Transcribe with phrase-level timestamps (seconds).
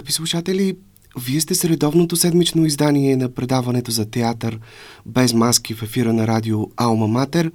[0.00, 0.76] Скъпи слушатели,
[1.18, 4.60] вие сте с редовното седмично издание на предаването за театър
[5.06, 7.52] без маски в ефира на радио Алма Матер,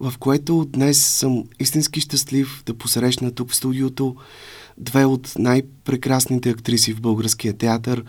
[0.00, 4.16] в което днес съм истински щастлив да посрещна тук в студиото
[4.78, 8.04] две от най-прекрасните актриси в българския театър,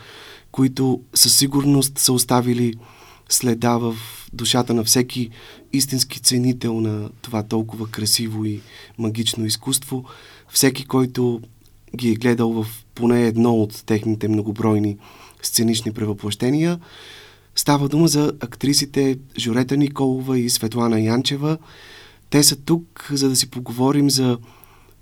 [0.51, 2.73] които със сигурност са оставили
[3.29, 3.95] следа в
[4.33, 5.29] душата на всеки
[5.73, 8.61] истински ценител на това толкова красиво и
[8.97, 10.05] магично изкуство,
[10.49, 11.41] всеки, който
[11.95, 14.97] ги е гледал в поне едно от техните многобройни
[15.41, 16.80] сценични превъплъщения.
[17.55, 21.58] Става дума за актрисите Жорета Николова и Светлана Янчева.
[22.30, 24.38] Те са тук, за да си поговорим за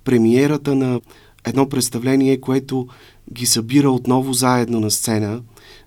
[0.03, 1.01] премиерата на
[1.45, 2.87] едно представление, което
[3.33, 5.41] ги събира отново заедно на сцена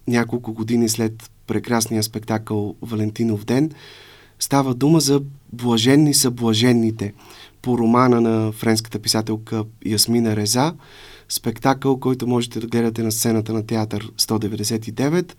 [0.09, 3.71] няколко години след прекрасния спектакъл Валентинов ден.
[4.39, 5.23] Става дума за
[5.53, 7.13] Блаженни са блаженните
[7.67, 10.75] по романа на френската писателка Ясмина Реза.
[11.29, 15.33] Спектакъл, който можете да гледате на сцената на театър 199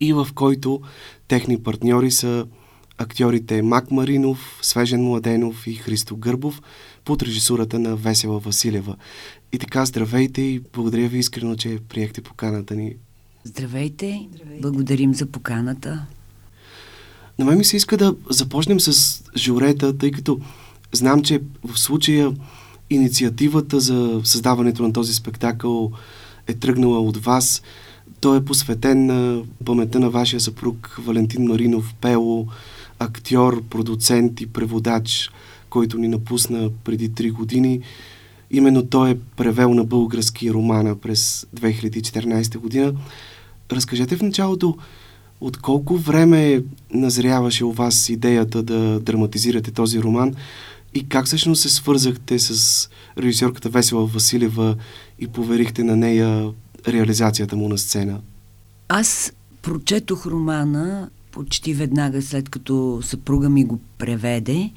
[0.00, 0.80] и в който
[1.28, 2.46] техни партньори са
[2.98, 6.62] актьорите Мак Маринов, Свежен Младенов и Христо Гърбов
[7.04, 8.96] под режисурата на Весела Василева.
[9.52, 12.94] И така, здравейте и благодаря ви искрено, че приехте поканата ни.
[13.44, 14.62] Здравейте, здравейте.
[14.62, 16.06] благодарим за поканата.
[17.38, 20.40] На мен ми се иска да започнем с Жорета, тъй като
[20.92, 22.32] знам, че в случая
[22.90, 25.92] инициативата за създаването на този спектакъл
[26.46, 27.62] е тръгнала от вас.
[28.20, 32.46] Той е посветен на паметта на вашия съпруг Валентин Маринов Пело,
[32.98, 35.30] актьор, продуцент и преводач,
[35.70, 37.80] който ни напусна преди три години.
[38.50, 42.92] Именно той е превел на български романа през 2014 година.
[43.72, 44.76] Разкажете в началото
[45.40, 46.62] от колко време
[46.94, 50.34] назряваше у вас идеята да драматизирате този роман
[50.94, 54.76] и как всъщност се свързахте с режисьорката Весела Василева
[55.18, 56.52] и поверихте на нея
[56.88, 58.20] реализацията му на сцена?
[58.88, 64.70] Аз прочетох романа почти веднага след като съпруга ми го преведе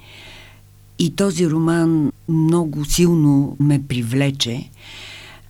[0.99, 4.69] и този роман много силно ме привлече.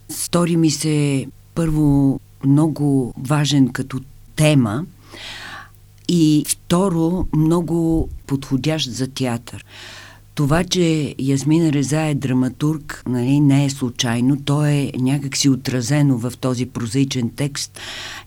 [0.08, 4.00] Стори ми се първо много важен като
[4.36, 4.86] тема
[6.08, 9.64] и второ много подходящ за театър.
[10.36, 14.36] Това, че Ясмина Реза е драматург, нали, не е случайно.
[14.44, 17.80] То е някакси отразено в този прозаичен текст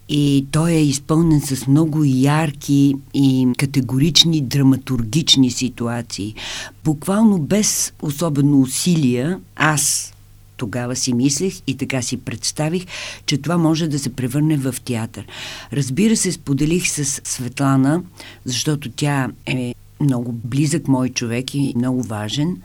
[0.10, 6.36] и той е изпълнен с много ярки и категорични драматургични ситуации.
[6.84, 10.14] Буквално без особено усилия, аз
[10.58, 12.86] тогава си мислех и така си представих,
[13.26, 15.26] че това може да се превърне в театър.
[15.74, 18.04] Разбира се, споделих с Светлана,
[18.46, 22.58] защото тя е много близък мой човек и много важен.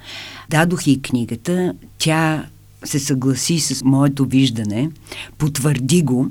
[0.51, 1.75] Дадох и книгата.
[1.99, 2.47] Тя
[2.85, 4.91] се съгласи с моето виждане,
[5.39, 6.31] потвърди го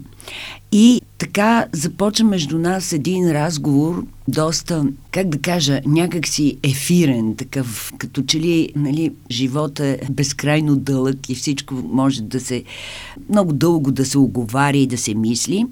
[0.71, 8.21] и така започва между нас един разговор, доста, как да кажа, някакси ефирен, такъв, като
[8.23, 12.63] че ли нали, живота е безкрайно дълъг и всичко може да се,
[13.29, 15.65] много дълго да се оговаря и да се мисли,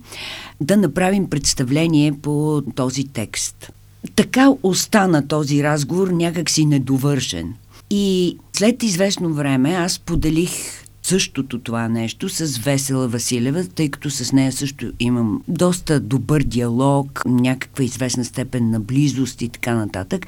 [0.62, 3.72] да направим представление по този текст.
[4.16, 7.54] Така остана този разговор някакси недовършен.
[7.90, 10.52] И след известно време аз поделих
[11.04, 17.22] същото това нещо с Весела Василева, тъй като с нея също имам доста добър диалог,
[17.26, 20.26] някаква известна степен на близост и така нататък.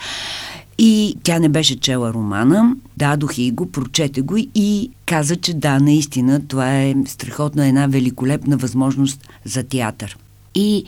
[0.77, 5.79] И тя не беше чела романа, дадох и го, прочете го и каза, че да,
[5.79, 10.17] наистина това е страхотна една великолепна възможност за театър.
[10.55, 10.85] И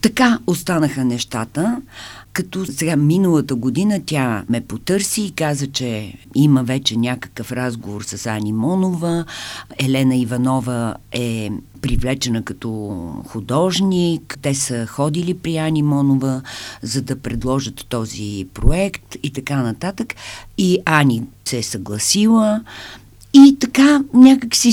[0.00, 1.82] така останаха нещата,
[2.32, 8.26] като сега миналата година тя ме потърси и каза, че има вече някакъв разговор с
[8.26, 9.24] Ани Монова.
[9.78, 11.50] Елена Иванова е
[11.80, 12.68] привлечена като
[13.26, 14.38] художник.
[14.42, 16.42] Те са ходили при Ани Монова,
[16.82, 20.14] за да предложат този проект и така нататък.
[20.58, 22.64] И Ани се е съгласила.
[23.34, 24.72] И така някакси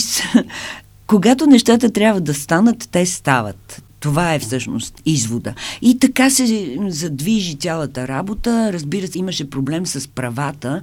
[1.07, 3.83] когато нещата трябва да станат, те стават.
[4.01, 5.53] Това е всъщност извода.
[5.81, 8.73] И така се задвижи цялата работа.
[8.73, 10.81] Разбира се, имаше проблем с правата,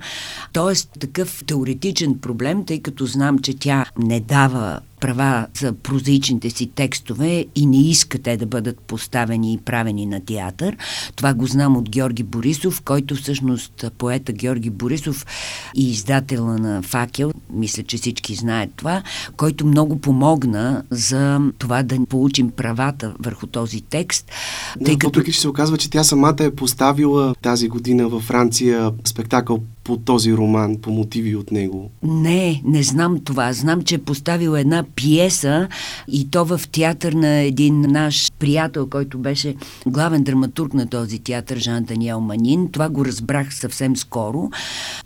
[0.53, 0.99] т.е.
[0.99, 7.47] такъв теоретичен проблем, тъй като знам, че тя не дава права за прозаичните си текстове
[7.55, 10.77] и не иска те да бъдат поставени и правени на театър.
[11.17, 15.27] Това го знам от Георги Борисов, който всъщност поета Георги Борисов
[15.75, 19.03] и издателя на Факел, мисля, че всички знаят това,
[19.37, 24.31] който много помогна за това да получим правата върху този текст.
[24.79, 25.19] Да, тъй като...
[25.19, 29.97] Въпреки, че се оказва, че тя самата е поставила тази година във Франция спектакъл по
[29.97, 31.91] този роман, по мотиви от него?
[32.03, 33.53] Не, не знам това.
[33.53, 35.69] Знам, че е поставил една пиеса
[36.09, 39.55] и то в театър на един наш приятел, който беше
[39.87, 42.69] главен драматург на този театър, Жан Даниел Манин.
[42.73, 44.51] Това го разбрах съвсем скоро.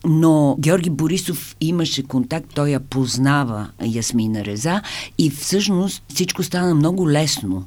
[0.04, 4.82] Но Георги Борисов имаше контакт, той я познава Ясмина Реза
[5.18, 7.64] и всъщност всичко стана много лесно.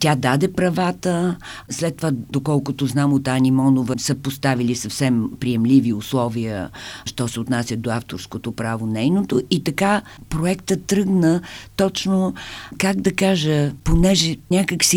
[0.00, 1.36] Тя даде правата,
[1.70, 6.70] след това, доколкото знам от Ани Монова, са поставили съвсем приемливи условия,
[7.04, 11.40] що се отнася до авторското право нейното и така проектът тръгна
[11.76, 12.34] точно,
[12.78, 14.36] как да кажа, понеже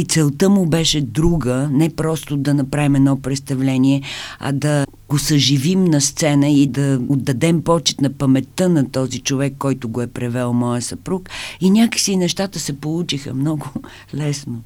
[0.06, 4.02] целта му беше друга, не просто да направим едно представление,
[4.40, 9.54] а да го съживим на сцена и да отдадем почет на паметта на този човек,
[9.60, 11.30] който го е превел моя съпруг.
[11.62, 13.68] И някакси нещата се получиха много
[14.16, 14.62] лесно.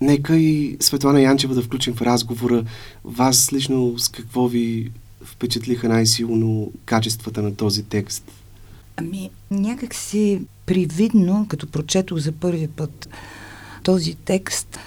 [0.00, 2.64] Нека и Светлана Янчева да включим в разговора.
[3.04, 4.90] Вас лично с какво ви
[5.24, 8.32] впечатлиха най-силно качествата на този текст?
[8.96, 13.08] Ами, някак си привидно, като прочетох за първи път
[13.82, 14.78] този текст,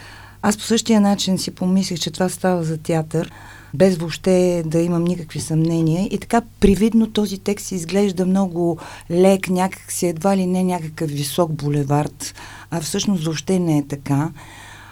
[0.41, 3.31] аз по същия начин си помислих, че това става за театър,
[3.73, 6.07] без въобще да имам никакви съмнения.
[6.11, 8.77] И така привидно този текст изглежда много
[9.11, 12.35] лек, някак си едва ли не някакъв висок булевард,
[12.71, 14.31] а всъщност въобще не е така.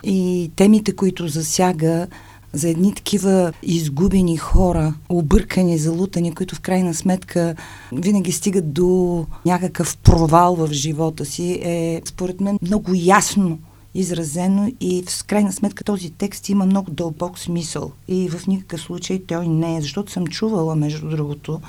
[0.04, 2.08] И темите, които засяга,
[2.54, 7.56] за едни такива изгубени хора, объркани, залутани, които в крайна сметка
[7.92, 13.60] винаги стигат до някакъв провал в живота си, е според мен много ясно
[13.94, 19.24] изразено и в крайна сметка този текст има много дълбок смисъл и в никакъв случай
[19.28, 21.62] той не е, защото съм чувала, между другото,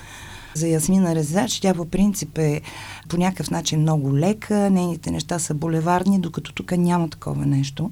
[0.54, 2.60] за Ясмина че тя по принцип е
[3.08, 7.90] по някакъв начин много лека, нейните неща са булеварни, докато тук няма такова нещо.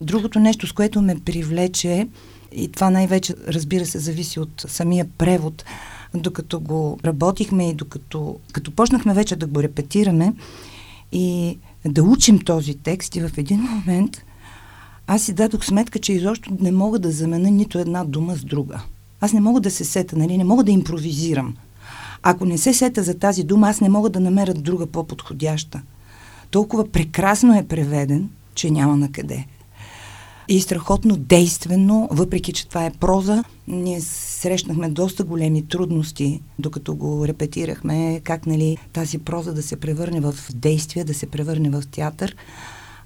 [0.00, 2.08] Другото нещо, с което ме привлече,
[2.52, 5.64] и това най-вече, разбира се, зависи от самия превод,
[6.14, 10.32] докато го работихме и докато като почнахме вече да го репетираме
[11.12, 14.22] и да учим този текст и в един момент
[15.06, 18.80] аз си дадох сметка, че изобщо не мога да замена нито една дума с друга.
[19.20, 20.38] Аз не мога да се сета, нали?
[20.38, 21.54] не мога да импровизирам.
[22.22, 25.82] Ако не се сета за тази дума, аз не мога да намеря друга по-подходяща.
[26.50, 29.46] Толкова прекрасно е преведен, че няма на къде
[30.48, 33.44] и страхотно действено, въпреки че това е проза.
[33.68, 40.20] Ние срещнахме доста големи трудности, докато го репетирахме, как нали, тази проза да се превърне
[40.20, 42.36] в действие, да се превърне в театър.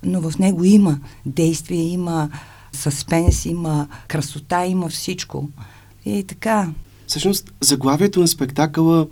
[0.02, 2.30] Но в него има действие, има
[2.72, 5.48] съспенс, има красота, има всичко.
[6.04, 6.70] И така.
[7.06, 9.06] Всъщност, заглавието на спектакъла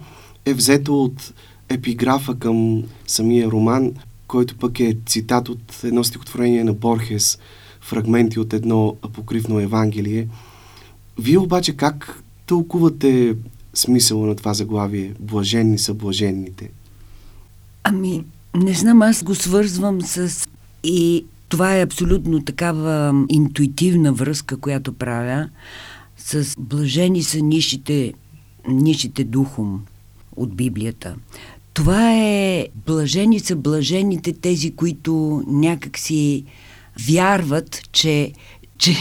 [0.44, 1.32] е взето от
[1.68, 3.92] епиграфа към самия роман,
[4.26, 7.38] който пък е цитат от едно стихотворение на Борхес–
[7.88, 10.28] фрагменти от едно апокривно Евангелие.
[11.18, 13.36] Вие обаче как тълкувате
[13.74, 15.14] смисъла на това заглавие?
[15.20, 16.70] Блаженни са блаженните.
[17.84, 18.24] Ами,
[18.56, 20.46] не знам, аз го свързвам с...
[20.84, 25.48] И това е абсолютно такава интуитивна връзка, която правя
[26.18, 28.12] с блажени са нишите,
[28.68, 29.84] нишите духом
[30.36, 31.16] от Библията.
[31.74, 36.44] Това е блажени са блажените тези, които някак си
[37.06, 38.32] вярват, че,
[38.78, 38.96] че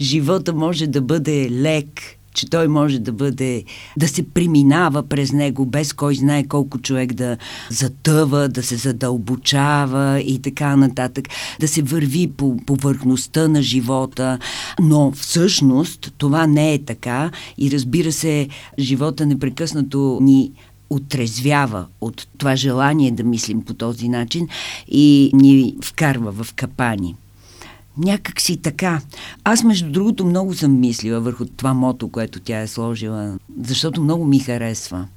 [0.00, 2.00] живота може да бъде лек,
[2.34, 3.64] че той може да бъде,
[3.96, 7.36] да се преминава през него, без кой знае колко човек да
[7.70, 11.28] затъва, да се задълбочава и така нататък,
[11.60, 14.38] да се върви по повърхността на живота,
[14.80, 18.48] но всъщност това не е така и разбира се,
[18.78, 20.52] живота непрекъснато ни
[20.90, 24.48] отрезвява от това желание да мислим по този начин
[24.88, 27.14] и ни вкарва в капани.
[27.98, 29.00] Някак си така.
[29.44, 34.24] Аз, между другото, много съм мислила върху това мото, което тя е сложила, защото много
[34.24, 35.08] ми харесва.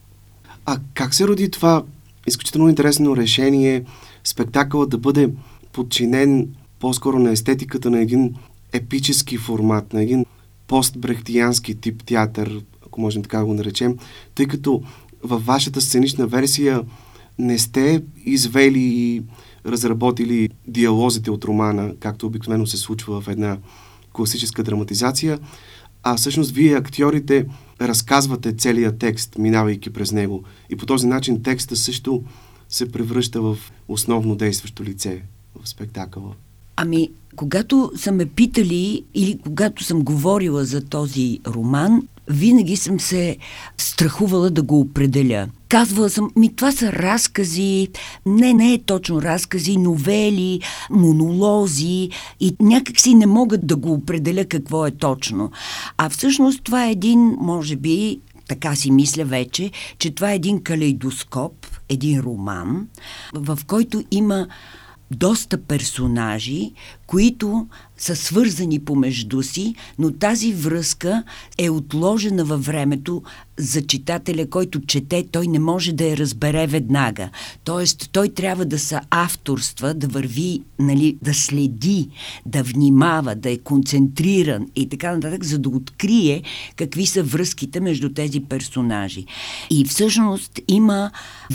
[0.66, 1.84] А как се роди това
[2.28, 3.84] изключително интересно решение
[4.24, 5.30] спектакъла да бъде
[5.74, 6.48] подчинен
[6.80, 8.36] по-скоро на естетиката на един
[8.74, 10.26] епически формат, на един
[10.68, 13.98] постбрехтиянски тип театър, ако можем така го наречем,
[14.36, 14.82] тъй като
[15.24, 16.82] във вашата сценична версия
[17.40, 19.24] не сте извели и
[19.68, 23.58] разработили диалозите от романа, както обикновено се случва в една
[24.14, 25.40] класическа драматизация,
[26.04, 27.46] а всъщност вие, актьорите,
[27.82, 30.44] разказвате целият текст, минавайки през него.
[30.70, 32.24] И по този начин текста също
[32.70, 33.58] се превръща в
[33.88, 35.22] основно действащо лице
[35.62, 36.34] в спектакъла.
[36.76, 43.38] Ами, когато са ме питали или когато съм говорила за този роман, винаги съм се
[43.78, 45.48] страхувала да го определя.
[45.70, 47.88] Казвала съм, ми това са разкази,
[48.26, 54.46] не, не е точно разкази, новели, монолози и някак си не могат да го определя
[54.46, 55.52] какво е точно.
[55.98, 60.64] А всъщност това е един, може би, така си мисля вече, че това е един
[60.64, 61.54] калейдоскоп,
[61.90, 62.88] един роман,
[63.34, 64.48] в който има
[65.12, 66.72] доста персонажи,
[67.08, 71.24] които са свързани помежду си, но тази връзка
[71.58, 73.24] е отложена във времето
[73.58, 77.30] за читателя, който чете, той не може да я разбере веднага.
[77.64, 82.10] Тоест, той трябва да са авторства, да върви, нали, да следи,
[82.46, 86.42] да внимава, да е концентриран и така нататък, за да открие
[86.76, 89.26] какви са връзките между тези персонажи.
[89.70, 91.12] И всъщност има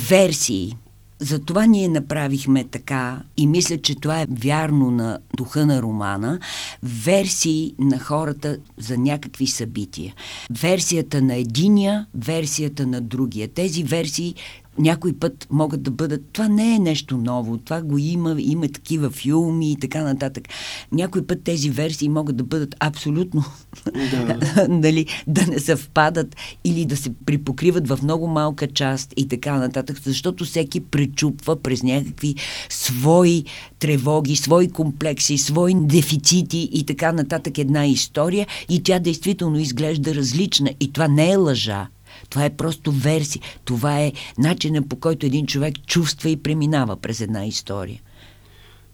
[0.09, 0.77] версии
[1.23, 6.39] затова ние направихме така и мисля, че това е вярно на духа на романа,
[6.83, 10.15] версии на хората за някакви събития.
[10.61, 13.49] Версията на единия, версията на другия.
[13.49, 14.35] Тези версии
[14.79, 16.23] някой път могат да бъдат...
[16.33, 20.49] Това не е нещо ново, това го има, има такива филми и така нататък.
[20.93, 23.45] Някой път тези версии могат да бъдат абсолютно...
[23.95, 24.39] Да.
[24.69, 30.01] нали, да не съвпадат или да се припокриват в много малка част и така нататък,
[30.05, 32.35] защото всеки пречупва през някакви
[32.69, 33.45] свои
[33.79, 40.71] тревоги, свои комплекси, свои дефицити и така нататък една история и тя действително изглежда различна
[40.81, 41.89] и това не е лъжа.
[42.33, 43.41] Това е просто верси.
[43.65, 48.01] Това е начинът по който един човек чувства и преминава през една история.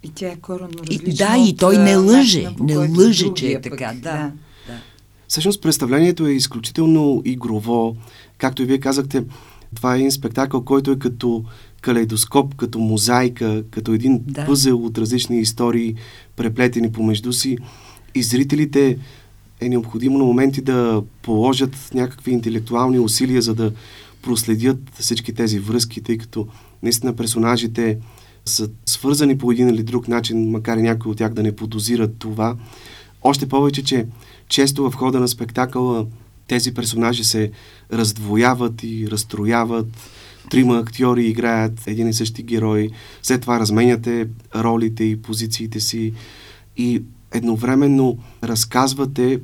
[0.02, 1.12] И тя е коренно различна.
[1.12, 2.42] И, да, от, и той не лъже.
[2.42, 3.92] Начина, не лъже, че е така.
[3.94, 4.00] Да.
[4.00, 4.32] да.
[4.66, 4.80] да.
[5.28, 7.96] Всъщност представлението е изключително игрово.
[8.38, 9.24] Както и вие казахте,
[9.74, 11.44] това е един спектакъл, който е като
[11.80, 14.46] калейдоскоп, като мозайка, като един да.
[14.46, 15.94] пъзел от различни истории,
[16.36, 17.58] преплетени помежду си.
[18.14, 18.98] И зрителите
[19.60, 23.72] е необходимо на моменти да положат някакви интелектуални усилия, за да
[24.22, 26.46] проследят всички тези връзки, тъй като
[26.82, 27.98] наистина персонажите
[28.44, 32.16] са свързани по един или друг начин, макар и някои от тях да не подозират
[32.18, 32.56] това.
[33.22, 34.06] Още повече, че
[34.48, 36.06] често в хода на спектакъла
[36.48, 37.50] тези персонажи се
[37.92, 39.86] раздвояват и разстрояват.
[40.50, 42.90] Трима актьори играят един и същи герой.
[43.22, 46.12] След това разменяте ролите и позициите си.
[46.76, 49.40] И едновременно разказвате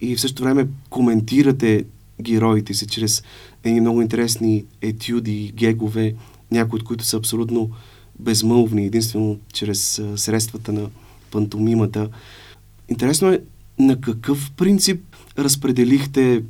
[0.00, 1.84] и в същото време коментирате
[2.22, 3.22] героите си чрез
[3.64, 6.14] едни много интересни етюди, гегове,
[6.50, 7.70] някои от които са абсолютно
[8.18, 10.90] безмълвни, единствено чрез средствата на
[11.30, 12.08] пантомимата.
[12.88, 13.40] Интересно е
[13.78, 16.42] на какъв принцип разпределихте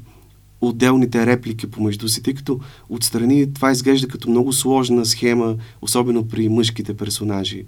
[0.60, 6.48] отделните реплики помежду си, тъй като отстрани това изглежда като много сложна схема, особено при
[6.48, 7.64] мъжките персонажи.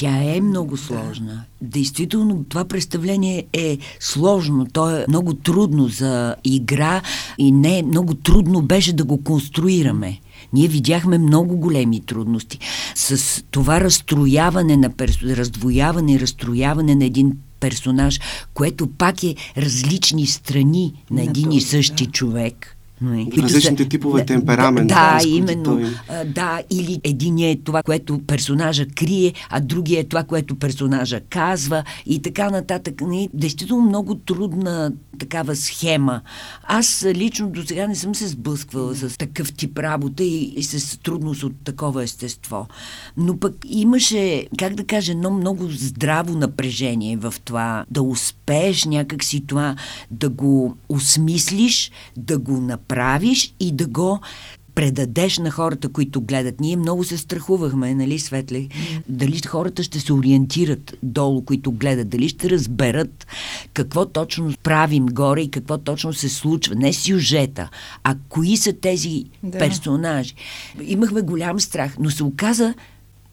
[0.00, 1.44] Тя е много сложна.
[1.62, 4.66] Действително, това представление е сложно.
[4.72, 7.02] То е много трудно за игра
[7.38, 10.20] и не много трудно беше да го конструираме.
[10.52, 12.58] Ние видяхме много големи трудности.
[12.94, 15.22] С това разстрояване на перс...
[15.22, 18.20] раздвояване и разстрояване на един персонаж,
[18.54, 22.12] което пак е различни страни на един и същи да.
[22.12, 22.76] човек
[23.38, 24.88] Различните са, типове темперамент.
[24.88, 25.64] Да, да именно.
[25.64, 25.84] Той...
[26.24, 31.84] Да, или един е това, което персонажа крие, а другия е това, което персонажа казва
[32.06, 33.00] и така нататък.
[33.00, 36.20] Не, действително много трудна такава схема.
[36.62, 40.98] Аз лично до сега не съм се сблъсквала с такъв тип работа и, и с
[40.98, 42.66] трудност от такова естество.
[43.16, 49.46] Но пък имаше, как да кажа, едно много здраво напрежение в това да успееш някакси
[49.46, 49.76] това
[50.10, 52.89] да го осмислиш, да го направиш
[53.60, 54.20] и да го
[54.74, 56.60] предадеш на хората, които гледат.
[56.60, 58.68] Ние много се страхувахме, нали, Светли?
[59.08, 63.26] Дали хората ще се ориентират долу, които гледат, дали ще разберат
[63.74, 66.74] какво точно правим горе и какво точно се случва.
[66.74, 67.68] Не сюжета,
[68.04, 69.58] а кои са тези да.
[69.58, 70.34] персонажи.
[70.82, 72.74] Имахме голям страх, но се оказа,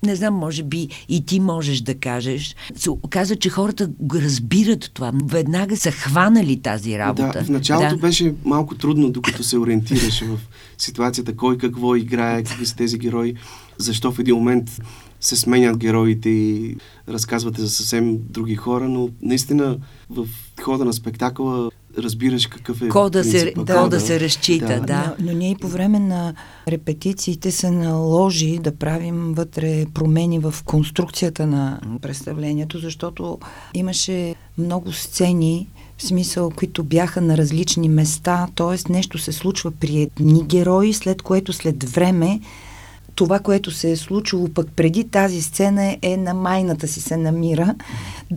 [0.04, 4.92] не знам, може би и ти можеш да кажеш, се оказа, че хората го разбират
[4.94, 5.12] това.
[5.26, 7.40] Веднага са хванали тази работа.
[7.40, 8.02] Да, в началото да.
[8.02, 10.40] беше малко трудно, докато се ориентираше в
[10.78, 13.36] ситуацията, кой какво играе, какви са тези герои,
[13.78, 14.82] защо в един момент
[15.20, 16.78] се сменят героите и
[17.10, 19.78] разказвате за съвсем други хора, но наистина
[20.10, 20.28] в
[20.62, 21.72] хода на спектакъла
[22.04, 24.80] разбираш какъв е кода се, да, кода се разчита, да.
[24.80, 25.16] да.
[25.20, 26.34] Но, но ние и по време на
[26.68, 33.40] репетициите се наложи да правим вътре промени в конструкцията на представлението, защото
[33.74, 38.92] имаше много сцени, в смисъл, които бяха на различни места, т.е.
[38.92, 42.40] нещо се случва при едни герои, след което след време
[43.18, 47.76] това, което се е случило пък преди тази сцена е на майната си се намира,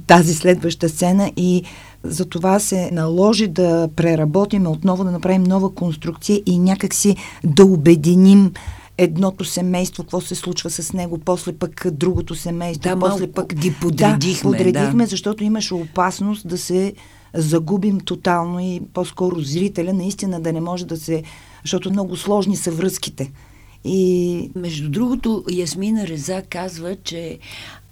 [0.07, 1.65] тази следваща сцена и
[2.05, 8.53] за това се наложи да преработим отново, да направим нова конструкция и някакси да обединим
[8.99, 13.75] едното семейство, какво се случва с него, после пък другото семейство, да, после пък ги
[13.81, 14.51] подредихме.
[14.51, 15.11] Да, подредихме, да.
[15.11, 16.93] защото имаше опасност да се
[17.35, 21.23] загубим тотално и по-скоро зрителя наистина да не може да се...
[21.65, 23.31] Защото много сложни са връзките.
[23.85, 24.51] И...
[24.55, 27.39] Между другото, Ясмина Реза казва, че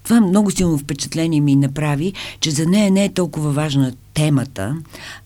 [0.08, 4.76] това много силно впечатление ми направи, че за нея не е толкова важна темата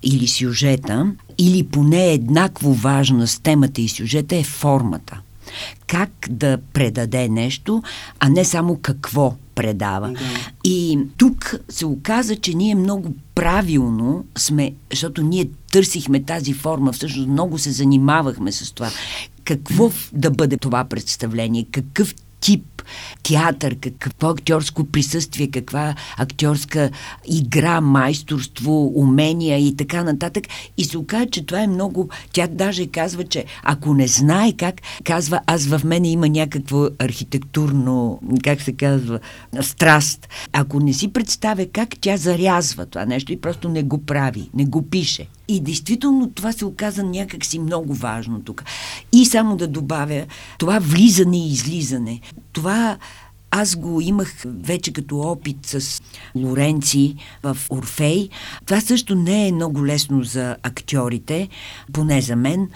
[0.03, 5.21] или сюжета, или поне еднакво важна с темата и сюжета е формата.
[5.87, 7.83] Как да предаде нещо,
[8.21, 10.09] а не само какво предава.
[10.09, 10.19] Да.
[10.65, 17.29] И тук се оказа, че ние много правилно сме, защото ние търсихме тази форма, всъщност
[17.29, 18.91] много се занимавахме с това.
[19.45, 22.65] Какво да бъде това представление, какъв тип
[23.23, 26.91] театър, какво актьорско присъствие, каква актьорска
[27.27, 30.45] игра, майсторство, умения и така нататък.
[30.79, 32.09] И се оказа, че това е много...
[32.33, 38.21] Тя даже казва, че ако не знае как, казва, аз в мене има някакво архитектурно,
[38.45, 39.21] как се казва,
[39.61, 40.29] страст.
[40.53, 44.65] Ако не си представя как, тя зарязва това нещо и просто не го прави, не
[44.65, 45.27] го пише.
[45.49, 48.65] И действително това се оказа някакси много важно тук.
[49.13, 50.25] И само да добавя,
[50.59, 52.21] това влизане и излизане,
[52.53, 52.99] това
[53.55, 56.03] аз го имах вече като опит с
[56.35, 58.29] Лоренци в Орфей.
[58.67, 61.49] Това също не е много лесно за актьорите,
[61.93, 62.69] поне за мен.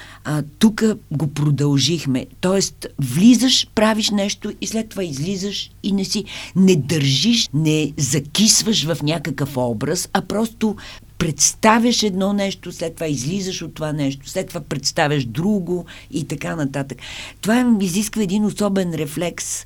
[0.58, 2.26] Тук го продължихме.
[2.40, 6.24] Тоест, влизаш, правиш нещо и след това излизаш и не си,
[6.56, 10.76] не държиш, не закисваш в някакъв образ, а просто
[11.18, 16.56] представяш едно нещо, след това излизаш от това нещо, след това представяш друго и така
[16.56, 16.98] нататък.
[17.40, 19.64] Това изисква един особен рефлекс.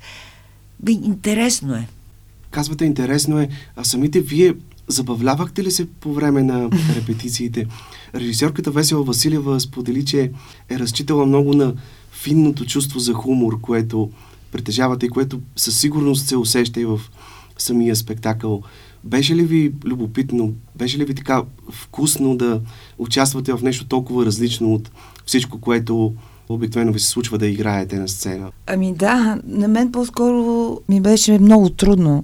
[0.79, 1.87] Бе, интересно е.
[2.51, 4.53] Казвате интересно е, а самите вие
[4.87, 7.67] забавлявахте ли се по време на репетициите?
[8.15, 10.31] Режисьорката Весела Василева сподели, че
[10.69, 11.73] е разчитала много на
[12.11, 14.11] финното чувство за хумор, което
[14.51, 17.01] притежавате и което със сигурност се усеща и в
[17.57, 18.63] самия спектакъл.
[19.03, 22.61] Беше ли ви любопитно, беше ли ви така вкусно да
[22.97, 24.91] участвате в нещо толкова различно от
[25.25, 26.13] всичко, което
[26.49, 28.51] обикновено ви се случва да играете на сцена?
[28.67, 32.23] Ами да, на мен по-скоро ми беше много трудно.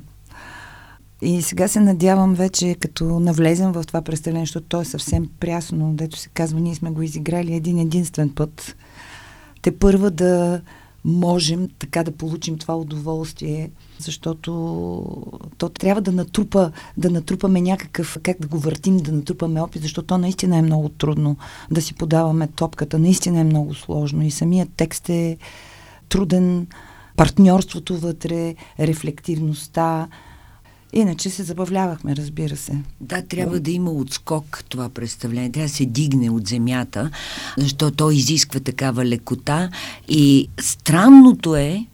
[1.21, 5.93] И сега се надявам вече, като навлезем в това представление, защото то е съвсем прясно,
[5.93, 8.75] дето се казва, ние сме го изиграли един единствен път.
[9.61, 10.61] Те първа да
[11.07, 14.51] можем така да получим това удоволствие, защото
[15.57, 20.07] то трябва да натрупа, да натрупаме някакъв, как да го въртим, да натрупаме опит, защото
[20.07, 21.37] то наистина е много трудно
[21.71, 25.37] да си подаваме топката, наистина е много сложно и самият текст е
[26.09, 26.67] труден,
[27.15, 30.07] партньорството вътре, рефлективността,
[30.93, 32.73] Иначе се забавлявахме, разбира се.
[33.01, 35.51] Да, трябва да има отскок това представление.
[35.51, 37.09] Трябва да се дигне от земята,
[37.57, 39.69] защото то изисква такава лекота.
[40.07, 41.85] И странното е,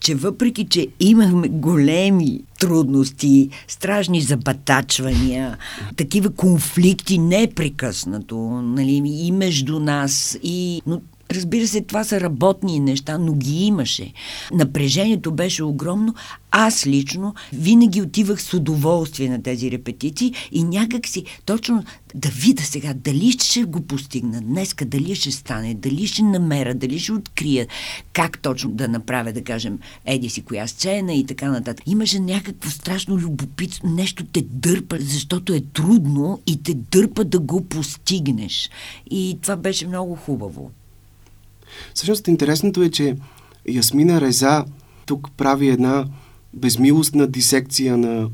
[0.00, 5.58] че въпреки, че имахме големи трудности, стражни забатачвания,
[5.96, 10.82] такива конфликти непрекъснато, нали, и между нас, и...
[10.86, 11.00] Но
[11.34, 14.12] Разбира се, това са работни неща, но ги имаше.
[14.52, 16.14] Напрежението беше огромно.
[16.50, 22.62] Аз лично винаги отивах с удоволствие на тези репетиции и някак си точно да видя
[22.62, 27.66] сега дали ще го постигна днеска, дали ще стане, дали ще намеря, дали ще открия,
[28.12, 31.86] как точно да направя, да кажем, еди си коя сцена и така нататък.
[31.86, 37.64] Имаше някакво страшно любопитство, нещо те дърпа, защото е трудно и те дърпа да го
[37.64, 38.70] постигнеш.
[39.10, 40.70] И това беше много хубаво.
[41.94, 43.16] Всъщност интересното е, че
[43.68, 44.64] Ясмина Реза
[45.06, 46.04] тук прави една
[46.54, 48.28] безмилостна дисекция на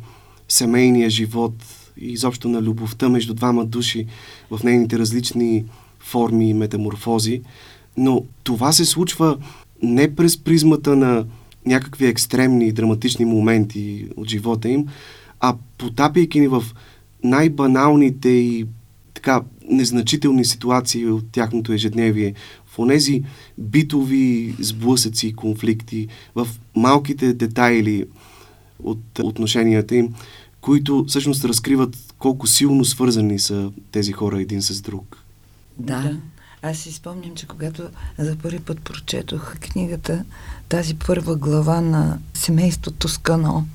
[0.48, 1.54] семейния живот
[1.96, 4.06] и изобщо на любовта между двама души
[4.50, 5.64] в нейните различни
[6.00, 7.42] форми и метаморфози.
[7.96, 9.38] Но това се случва
[9.82, 11.24] не през призмата на
[11.66, 14.86] някакви екстремни драматични моменти от живота им,
[15.40, 16.64] а потапяйки ни в
[17.24, 18.66] най-баналните и
[19.14, 22.34] така незначителни ситуации от тяхното ежедневие,
[22.78, 23.22] онези
[23.58, 28.04] битови сблъсъци и конфликти, в малките детайли
[28.82, 30.14] от отношенията им,
[30.60, 35.16] които всъщност разкриват колко силно свързани са тези хора един с друг.
[35.78, 36.00] Да.
[36.02, 36.16] да.
[36.62, 37.82] Аз си спомням, че когато
[38.18, 40.24] за първи път прочетох книгата,
[40.68, 43.66] тази първа глава на семейството Скано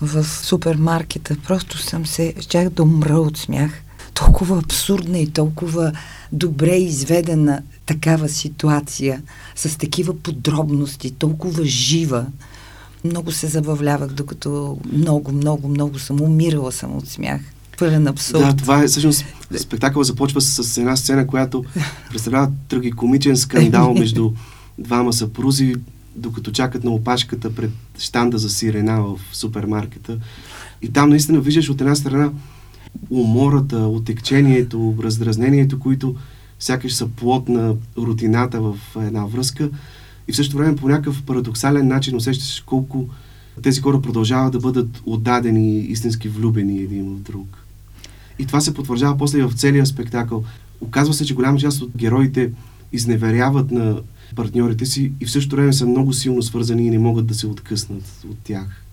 [0.00, 3.82] в супермаркета, просто съм се, щях да умра от смях.
[4.14, 5.92] Толкова абсурдна и толкова
[6.32, 9.22] добре изведена такава ситуация,
[9.56, 12.26] с такива подробности, толкова жива.
[13.04, 17.40] Много се забавлявах, докато много, много, много съм умирала съм от смях.
[17.78, 18.40] Пълен абсурд.
[18.40, 19.24] Да, това е всъщност
[19.58, 21.64] спектакъл започва с една сцена, която
[22.10, 24.32] представлява трагикомичен скандал между
[24.78, 25.74] двама съпрузи,
[26.16, 30.18] докато чакат на опашката пред штанда за сирена в супермаркета.
[30.82, 32.30] И там наистина виждаш от една страна
[33.10, 36.16] умората, отекчението, раздразнението, които
[36.60, 39.70] сякаш са плод на рутината в една връзка
[40.28, 43.08] и в същото време по някакъв парадоксален начин усещаш колко
[43.62, 47.58] тези хора продължават да бъдат отдадени, истински влюбени един в друг.
[48.38, 50.44] И това се потвърждава после и в целия спектакъл.
[50.80, 52.50] Оказва се, че голяма част от героите
[52.92, 54.00] изневеряват на
[54.36, 57.46] партньорите си и в същото време са много силно свързани и не могат да се
[57.46, 58.84] откъснат от тях.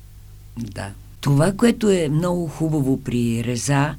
[0.58, 0.92] Да.
[1.22, 3.96] Това, което е много хубаво при Реза,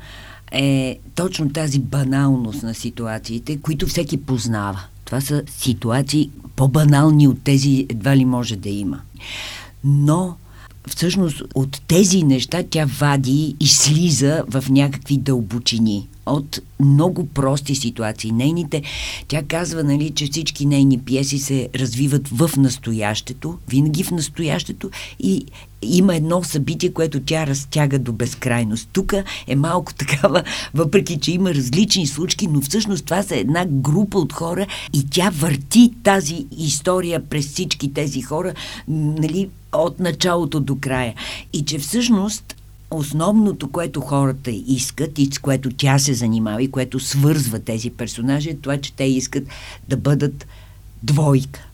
[0.52, 4.80] е точно тази баналност на ситуациите, които всеки познава.
[5.04, 9.00] Това са ситуации по-банални от тези едва ли може да има.
[9.84, 10.36] Но
[10.88, 18.32] всъщност от тези неща тя вади и слиза в някакви дълбочини от много прости ситуации.
[18.32, 18.82] Нейните,
[19.28, 24.90] тя казва, нали, че всички нейни пиеси се развиват в настоящето, винаги в настоящето
[25.20, 25.46] и
[25.82, 28.88] има едно събитие, което тя разтяга до безкрайност.
[28.92, 29.14] Тук
[29.46, 30.42] е малко такава,
[30.74, 35.30] въпреки че има различни случки, но всъщност това са една група от хора и тя
[35.34, 38.54] върти тази история през всички тези хора,
[38.88, 41.14] нали, от началото до края.
[41.52, 42.56] И че всъщност
[42.90, 48.50] основното, което хората искат и с което тя се занимава и което свързва тези персонажи
[48.50, 49.44] е това, че те искат
[49.88, 50.46] да бъдат
[51.02, 51.66] двойка.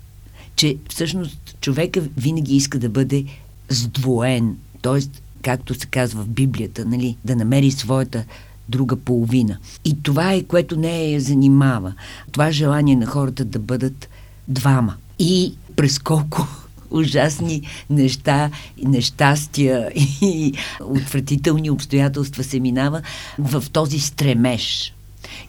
[0.56, 3.24] Че всъщност човека винаги иска да бъде
[3.68, 5.00] сдвоен, т.е.
[5.42, 8.24] както се казва в Библията, нали, да намери своята
[8.68, 9.58] друга половина.
[9.84, 11.92] И това е което не я занимава.
[12.32, 14.08] Това желание на хората да бъдат
[14.48, 14.94] двама.
[15.18, 16.46] И през колко
[16.90, 18.50] ужасни неща,
[18.84, 19.90] нещастия
[20.22, 23.02] и отвратителни обстоятелства се минава
[23.38, 24.92] в този стремеж.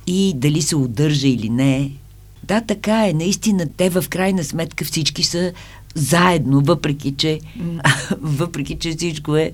[0.07, 1.91] И дали се удържа или не.
[2.43, 3.13] Да, така е.
[3.13, 5.53] Наистина, те в крайна сметка всички са
[5.95, 7.39] заедно, въпреки че,
[8.21, 9.51] въпреки, че всичко е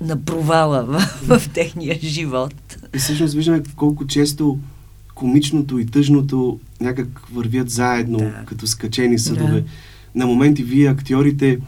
[0.00, 2.54] на провала в, в техния живот.
[2.94, 4.58] И всъщност виждаме колко често
[5.14, 8.44] комичното и тъжното някак вървят заедно, да.
[8.46, 9.60] като скачени съдове.
[9.60, 9.66] Да
[10.14, 11.58] на моменти вие, актьорите,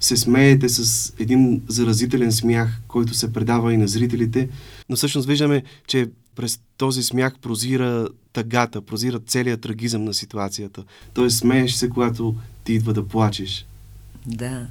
[0.00, 4.48] се смеете с един заразителен смях, който се предава и на зрителите,
[4.88, 10.84] но всъщност виждаме, че през този смях прозира тъгата, прозира целият трагизъм на ситуацията.
[11.14, 12.34] Тоест смееш се, когато
[12.64, 13.66] ти идва да плачеш.
[14.26, 14.66] Да.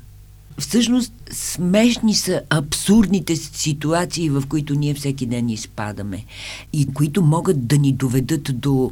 [0.59, 6.25] Всъщност смешни са абсурдните ситуации, в които ние всеки ден изпадаме
[6.73, 8.91] и които могат да ни доведат до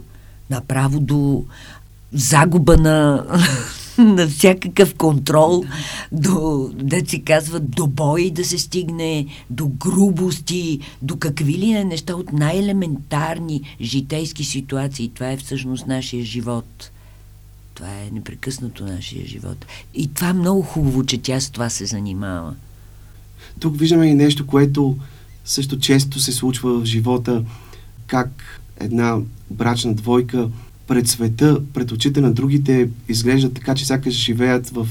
[0.49, 1.45] направо до
[2.13, 3.25] загуба на
[3.97, 5.63] на всякакъв контрол,
[6.11, 11.83] до, да си казва, до бой да се стигне, до грубости, до какви ли не
[11.83, 15.11] неща от най-елементарни житейски ситуации.
[15.13, 16.91] Това е всъщност нашия живот.
[17.73, 19.65] Това е непрекъснато нашия живот.
[19.93, 22.55] И това е много хубаво, че тя с това се занимава.
[23.59, 24.97] Тук виждаме и нещо, което
[25.45, 27.43] също често се случва в живота,
[28.07, 29.17] как една
[29.51, 30.49] брачна двойка
[30.87, 34.87] пред света, пред очите на другите изглеждат така, че сякаш живеят в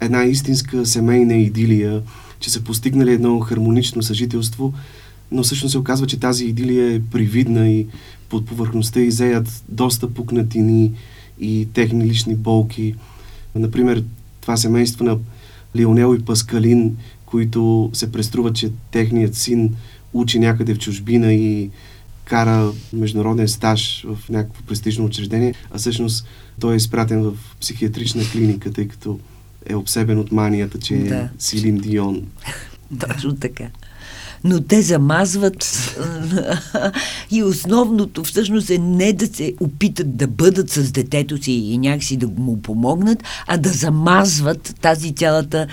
[0.00, 2.02] една истинска семейна идилия,
[2.40, 4.74] че са постигнали едно хармонично съжителство,
[5.32, 7.86] но всъщност се оказва, че тази идилия е привидна и
[8.28, 10.92] под повърхността изеят доста пукнатини
[11.40, 12.94] и техни лични болки.
[13.54, 14.04] Например,
[14.40, 15.18] това семейство на
[15.76, 19.74] Лионел и Паскалин, които се преструват, че техният син
[20.12, 21.70] учи някъде в чужбина и
[22.24, 26.26] кара международен стаж в някакво престижно учреждение, а всъщност
[26.60, 29.18] той е изпратен в психиатрична клиника, тъй като
[29.66, 31.16] е обсебен от манията, че да.
[31.16, 32.22] е Силин Дион.
[33.08, 33.64] Точно така.
[34.44, 35.96] Но те замазват
[37.30, 42.16] и основното всъщност е не да се опитат да бъдат с детето си и някакси
[42.16, 45.66] да му помогнат, а да замазват тази цялата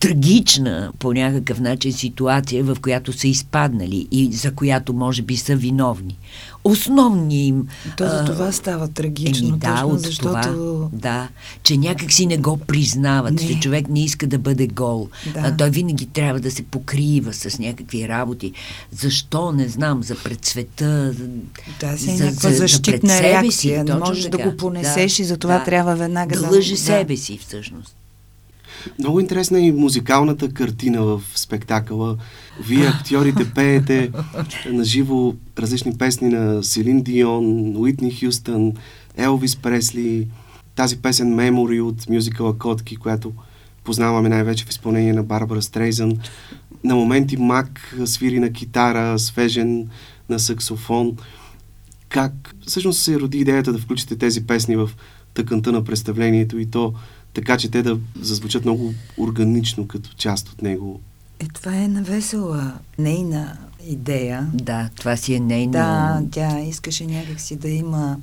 [0.00, 5.56] трагична по някакъв начин ситуация, в която са изпаднали и за която може би са
[5.56, 6.18] виновни.
[6.64, 7.68] Основни им...
[7.96, 10.40] То за това става трагично, еми, да, точно, от защото...
[10.42, 11.28] Това, да,
[11.62, 13.48] че някак си не го признават, не.
[13.48, 15.08] че човек не иска да бъде гол.
[15.34, 15.40] Да.
[15.40, 18.52] А, той винаги трябва да се покрива с някакви работи.
[18.92, 19.52] Защо?
[19.52, 21.14] Не знам, за пред света,
[21.80, 23.52] да, си за, за, защитна за реакция.
[23.52, 26.42] Си, не можеш да го понесеш да, и затова да, трябва веднага да...
[26.42, 27.96] Да лъже себе си всъщност.
[28.98, 32.16] Много интересна е и музикалната картина в спектакъла.
[32.60, 34.10] Вие, актьорите, пеете
[34.72, 38.72] на живо различни песни на Селин Дион, Уитни Хюстън,
[39.16, 40.28] Елвис Пресли,
[40.74, 43.32] тази песен Memory от мюзикъла Котки, която
[43.84, 46.18] познаваме най-вече в изпълнение на Барбара Стрейзън.
[46.84, 49.88] На моменти Мак свири на китара, свежен
[50.28, 51.16] на саксофон.
[52.08, 54.90] Как всъщност се роди идеята да включите тези песни в
[55.34, 56.94] тъканта на представлението и то
[57.36, 61.00] така че те да зазвучат много органично като част от него.
[61.38, 64.50] Е, това е навесела нейна идея.
[64.54, 65.72] Да, това си е нейно...
[65.72, 68.16] Да, тя искаше някакси да има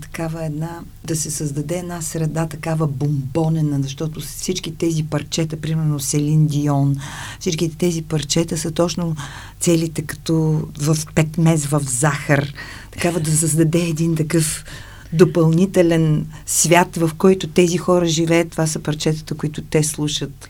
[0.00, 6.46] такава една, да се създаде една среда такава бомбонена, защото всички тези парчета, примерно Селин
[6.46, 6.96] Дион,
[7.40, 9.16] всички тези парчета са точно
[9.60, 12.52] целите като в петмез в захар.
[12.90, 14.64] Такава да създаде един такъв
[15.12, 18.50] допълнителен свят, в който тези хора живеят.
[18.50, 20.48] Това са парчетата, които те слушат.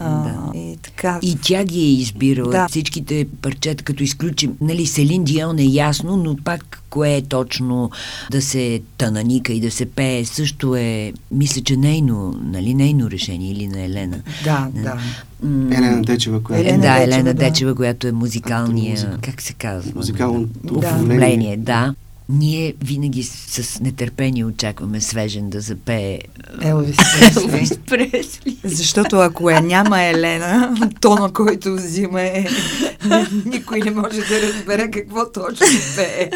[0.00, 0.58] А, да.
[0.58, 1.18] и, така.
[1.22, 2.50] и тя ги е избирала.
[2.50, 2.68] Да.
[2.68, 4.56] Всичките парчета, като изключим.
[4.60, 7.90] Нали, Селин Дион е ясно, но пак кое е точно
[8.30, 13.52] да се тананика и да се пее, също е, мисля, че нейно, нали, нейно решение
[13.52, 14.20] или на Елена.
[14.44, 14.82] Да, да.
[14.82, 14.98] да.
[15.76, 19.92] Елена Дечева, която Елена, да, Елена Дечева, Дечева, която е музикалния, как се казва?
[19.94, 20.78] Музикалното да.
[20.78, 21.94] оформление, да.
[22.30, 26.18] Ние винаги с нетърпение очакваме свежен да запее
[26.62, 26.96] Елвис
[27.34, 27.78] Пресли.
[27.86, 28.56] Пресли.
[28.64, 32.46] Защото ако я няма Елена, тона, който взима е...
[33.44, 36.30] Никой не може да разбере какво точно пее.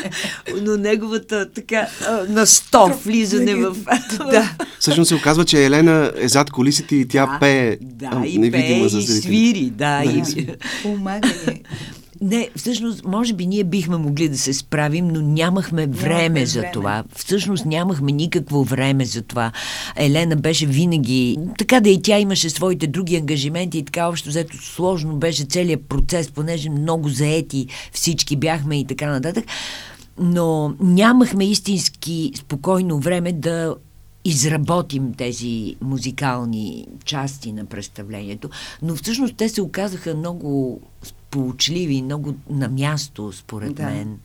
[0.62, 1.87] Но неговата така
[2.28, 3.76] на сто влизане в...
[4.31, 4.57] да.
[4.78, 8.88] Всъщност се оказва, че Елена е зад колисите и тя да, пее да, и пее,
[8.88, 10.02] за и свири, да.
[10.05, 10.11] да.
[10.11, 10.46] И...
[10.83, 11.28] Помага
[12.22, 16.61] не, всъщност, може би ние бихме могли да се справим, но нямахме време нямахме за
[16.61, 16.72] време.
[16.72, 17.04] това.
[17.16, 19.52] Всъщност нямахме никакво време за това.
[19.96, 21.38] Елена беше винаги...
[21.58, 25.88] Така да и тя имаше своите други ангажименти и така общо взето сложно беше целият
[25.88, 29.44] процес, понеже много заети всички бяхме и така нататък.
[30.18, 33.74] Но нямахме истински спокойно време да
[34.24, 38.50] изработим тези музикални части на представлението,
[38.82, 40.80] но всъщност те се оказаха много
[41.32, 43.82] сполучливи, много на място, според да.
[43.82, 44.18] мен.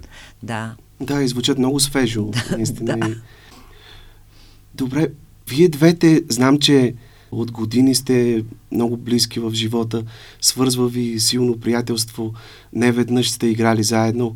[0.44, 0.76] Да.
[1.02, 2.98] Да, и звучат много свежо, да, наистина.
[2.98, 3.16] Да.
[4.76, 5.08] Добре,
[5.50, 6.94] вие двете, знам, че
[7.32, 10.04] от години сте много близки в живота,
[10.42, 12.34] свързва ви силно приятелство,
[12.74, 14.36] не веднъж сте играли заедно.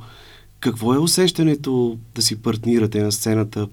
[0.59, 3.67] Какво е усещането да си партнирате на сцената?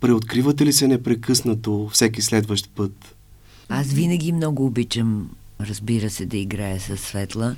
[0.00, 3.16] Преоткривате ли се непрекъснато всеки следващ път?
[3.68, 5.30] Аз винаги много обичам,
[5.60, 7.56] разбира се, да играя с Светла.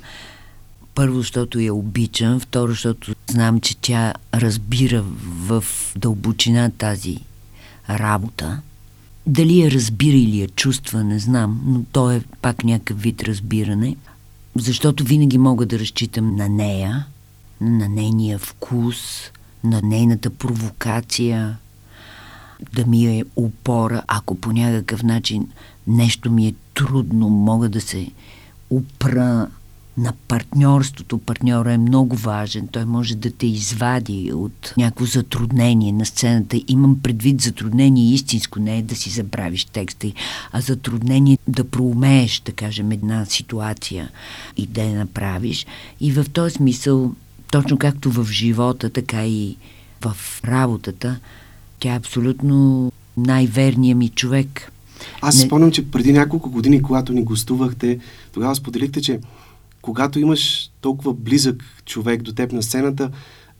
[0.97, 5.63] Първо, защото я обичам, второ, защото знам, че тя разбира в
[5.95, 7.19] дълбочина тази
[7.89, 8.61] работа.
[9.27, 13.95] Дали я разбира или я чувства, не знам, но то е пак някакъв вид разбиране,
[14.55, 17.05] защото винаги мога да разчитам на нея,
[17.61, 18.97] на нейния вкус,
[19.63, 21.57] на нейната провокация,
[22.73, 25.47] да ми е опора, ако по някакъв начин
[25.87, 28.11] нещо ми е трудно, мога да се
[28.69, 29.47] опра
[29.97, 31.17] на партньорството.
[31.17, 32.67] Партньора е много важен.
[32.67, 36.61] Той може да те извади от някакво затруднение на сцената.
[36.67, 40.11] Имам предвид затруднение истинско, не е да си забравиш текста,
[40.51, 44.09] а затруднение да проумееш, да кажем, една ситуация
[44.57, 45.65] и да я направиш.
[45.99, 47.13] И в този смисъл,
[47.51, 49.55] точно както в живота, така и
[50.01, 51.19] в работата,
[51.79, 54.71] тя е абсолютно най-верният ми човек.
[55.21, 55.41] Аз не...
[55.41, 57.99] спомням, че преди няколко години, когато ни гостувахте,
[58.33, 59.19] тогава споделихте, че
[59.87, 63.09] когато имаш толкова близък човек до теб на сцената,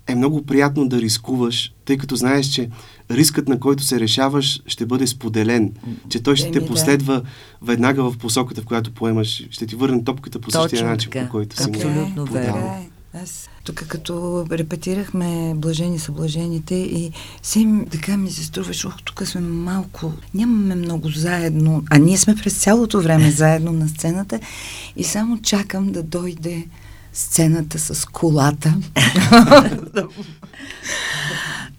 [0.08, 2.70] е много приятно да рискуваш, тъй като знаеш, че
[3.12, 5.74] рискът, на който се решаваш, ще бъде споделен,
[6.10, 7.22] че той ще те последва
[7.62, 11.64] веднага в посоката, в която поемаш, ще ти върне топката по същия начин, по който
[11.64, 12.90] си Абсолютно верно.
[13.24, 19.28] Аз тук като репетирахме Блажени са блажените и се така ми се струваше, ох, тук
[19.28, 24.40] сме малко, нямаме много заедно, а ние сме през цялото време заедно на сцената
[24.96, 26.68] и само чакам да дойде
[27.14, 28.76] сцената с колата.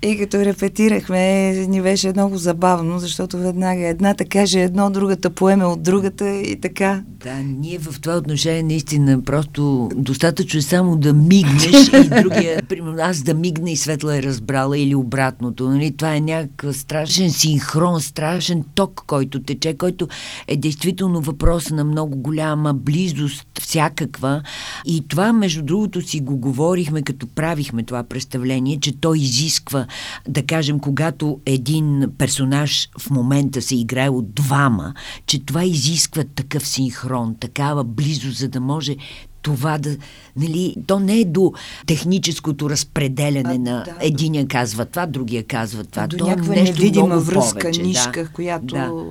[0.02, 5.82] И като репетирахме, ни беше много забавно, защото веднага едната каже едно, другата поеме от
[5.82, 7.02] другата и така.
[7.06, 12.98] Да, ние в това отношение наистина просто достатъчно е само да мигнеш и другия, примерно
[13.02, 15.68] аз да мигна и Светла е разбрала или обратното.
[15.68, 15.96] Нали?
[15.96, 20.08] Това е някакъв страшен синхрон, страшен ток, който тече, който
[20.48, 24.42] е действително въпрос на много голяма близост, всякаква.
[24.86, 29.87] И това, между другото, си го говорихме, като правихме това представление, че той изисква
[30.28, 34.94] да кажем, когато един персонаж в момента се играе от двама,
[35.26, 38.96] че това изисква такъв синхрон, такава близост, за да може
[39.42, 39.96] това да,
[40.36, 41.52] нали, то не е до
[41.86, 46.06] техническото разпределяне а, на да, единия казва това, другия казва това.
[46.06, 48.28] До то е някаква нещо невидима връзка, повече, нишка, да.
[48.28, 48.66] която...
[48.66, 49.04] Да.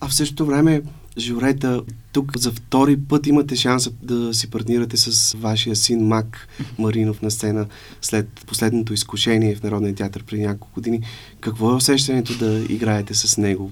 [0.00, 0.82] А в същото време
[1.20, 7.22] Жорета, тук за втори път имате шанса да си партнирате с вашия син Мак Маринов
[7.22, 7.66] на сцена
[8.02, 11.00] след последното изкушение в Народния театър преди няколко години.
[11.40, 13.70] Какво е усещането да играете с него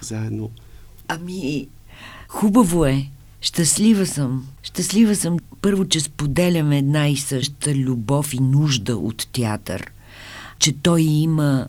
[0.00, 0.50] заедно?
[1.08, 1.68] Ами,
[2.28, 3.06] хубаво е.
[3.40, 4.46] Щастлива съм.
[4.62, 9.90] Щастлива съм първо, че споделяме една и съща любов и нужда от театър.
[10.58, 11.66] Че той има,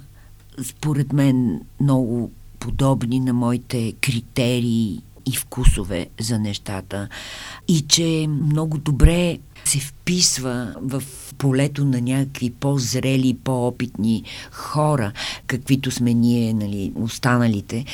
[0.64, 7.08] според мен, много подобни на моите критерии и вкусове за нещата.
[7.68, 11.04] И че много добре се вписва в
[11.38, 15.12] полето на някакви по-зрели, по-опитни хора,
[15.48, 17.86] каквито сме ние, нали, останалите,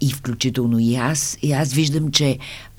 [0.00, 1.38] и включително и аз.
[1.42, 2.38] И аз виждам, че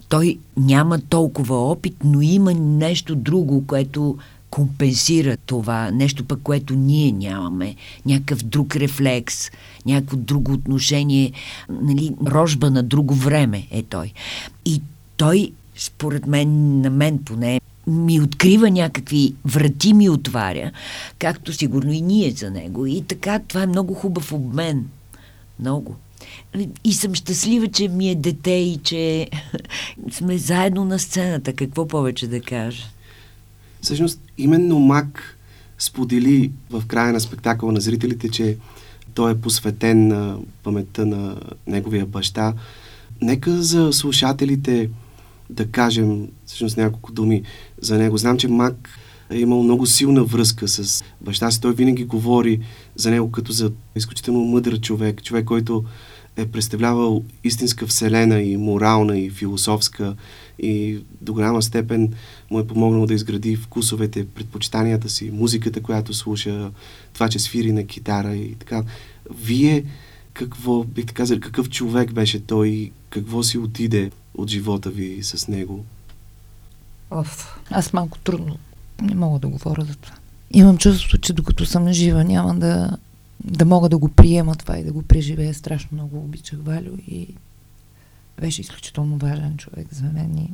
[0.09, 4.17] той няма толкова опит, но има нещо друго, което
[4.55, 9.51] компенсира това, нещо пък, което ние нямаме, някакъв друг рефлекс,
[9.85, 11.31] някакво друго отношение,
[11.69, 14.13] нали, рожба на друго време е той.
[14.65, 14.81] И
[15.17, 20.71] той, според мен, на мен поне, ми открива някакви врати, ми отваря,
[21.19, 22.85] както сигурно и ние за него.
[22.85, 24.85] И така, това е много хубав обмен.
[25.59, 25.95] Много.
[26.83, 29.29] И съм щастлива, че ми е дете и че
[30.11, 31.53] сме заедно на сцената.
[31.53, 32.83] Какво повече да кажа?
[33.85, 35.37] Всъщност, именно Мак
[35.77, 38.57] сподели в края на спектакъла на зрителите, че
[39.13, 42.53] той е посветен на паметта на неговия баща.
[43.21, 44.89] Нека за слушателите
[45.49, 47.43] да кажем всъщност няколко думи
[47.81, 48.17] за него.
[48.17, 48.89] Знам, че Мак
[49.29, 51.61] е имал много силна връзка с баща си.
[51.61, 52.59] Той винаги говори
[52.95, 55.85] за него като за изключително мъдър човек, човек, който
[56.37, 60.15] е представлявал истинска вселена и морална и философска
[60.59, 62.13] и до голяма степен
[62.51, 66.71] му е помогнал да изгради вкусовете, предпочитанията си, музиката, която слуша,
[67.13, 68.83] това, че свири на китара и така.
[69.37, 69.83] Вие
[70.33, 75.47] какво, бихте казали, какъв човек беше той и какво си отиде от живота ви с
[75.47, 75.85] него?
[77.11, 78.57] Оф, аз малко трудно
[79.01, 80.15] не мога да говоря за това.
[80.51, 82.97] Имам чувството, че докато съм жива няма да,
[83.43, 85.53] да мога да го приема това и да го преживея.
[85.53, 87.27] Страшно много обичах Валю и
[88.41, 90.49] беше изключително важен човек за мен и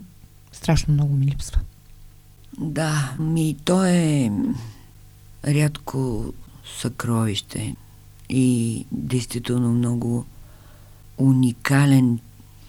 [0.52, 1.62] страшно много ми липсва.
[2.60, 4.32] Да, ми то е
[5.48, 6.34] рядко
[6.80, 7.76] съкровище
[8.30, 10.26] и действително много
[11.18, 12.20] уникален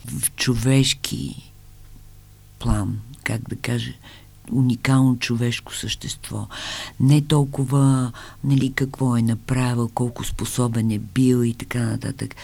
[0.07, 1.53] в човешки
[2.59, 3.93] план, как да кажа,
[4.53, 6.47] уникално човешко същество.
[7.01, 8.13] Не толкова
[8.45, 12.37] нали, какво е направил, колко способен е бил и така нататък.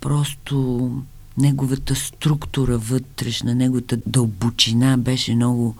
[0.00, 0.90] Просто
[1.38, 5.76] неговата структура вътрешна, неговата дълбочина беше много,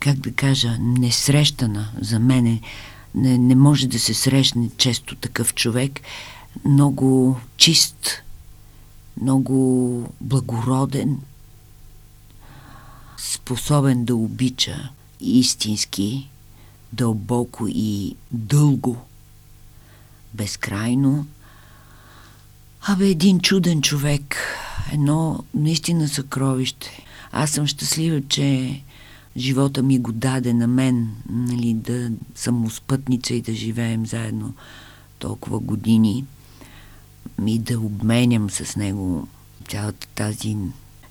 [0.00, 2.60] как да кажа, несрещана за мене.
[3.14, 6.00] Не, не може да се срещне често такъв човек.
[6.64, 8.22] Много чист,
[9.22, 11.18] много благороден,
[13.42, 16.28] способен да обича истински,
[16.92, 18.96] дълбоко и дълго,
[20.34, 21.26] безкрайно.
[22.82, 24.36] Абе, един чуден човек,
[24.92, 27.04] едно наистина съкровище.
[27.32, 28.80] Аз съм щастлива, че
[29.36, 34.54] живота ми го даде на мен, нали, да съм спътница и да живеем заедно
[35.18, 36.24] толкова години
[37.46, 39.28] и да обменям с него
[39.68, 40.56] цялата тази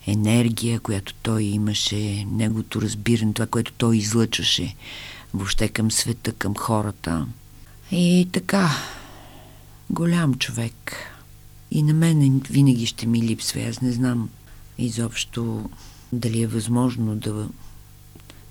[0.08, 4.76] енергия, която той имаше, неговото разбиране, това, което той излъчваше
[5.34, 7.26] въобще към света, към хората.
[7.92, 8.70] И така,
[9.90, 10.96] голям човек.
[11.72, 13.62] И на мен винаги ще ми липсва.
[13.62, 14.30] Аз не знам
[14.78, 15.70] изобщо
[16.14, 17.50] дали е възможно да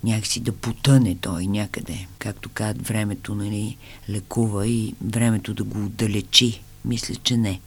[0.05, 2.07] някакси да потъне той някъде.
[2.19, 3.77] Както казват, времето нали,
[4.11, 6.63] лекува и времето да го отдалечи.
[6.85, 7.61] Мисля, че не.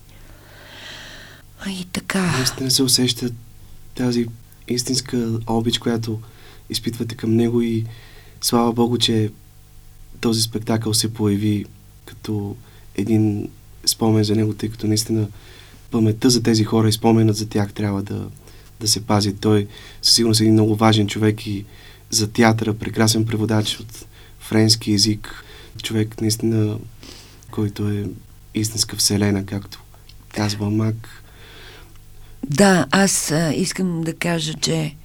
[1.59, 2.31] А и така.
[2.37, 3.29] Наистина се усеща
[3.95, 4.27] тази
[4.67, 6.19] истинска обич, която
[6.69, 7.85] изпитвате към него и
[8.41, 9.31] слава Богу, че
[10.21, 11.65] този спектакъл се появи
[12.05, 12.55] като
[12.95, 13.49] един
[13.85, 15.27] спомен за него, тъй като наистина
[15.91, 18.27] паметта за тези хора и споменът за тях трябва да,
[18.79, 19.33] да се пази.
[19.33, 19.67] Той
[20.01, 21.65] със сигурност е един много важен човек и
[22.09, 24.05] за театъра, прекрасен преводач от
[24.39, 25.43] френски язик,
[25.83, 26.77] човек наистина,
[27.51, 28.05] който е
[28.55, 29.83] истинска вселена, както
[30.29, 31.22] казва Мак.
[32.49, 34.95] Да, аз а, искам да кажа, че